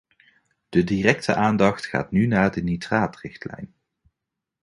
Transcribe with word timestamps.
De 0.69 0.83
directe 0.83 1.35
aandacht 1.35 1.85
gaat 1.85 2.11
nu 2.11 2.25
naar 2.25 2.51
de 2.51 2.63
nitraatrichtlijn. 2.63 3.73